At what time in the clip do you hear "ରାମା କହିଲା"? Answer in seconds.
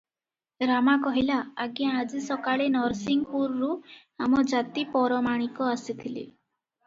0.69-1.35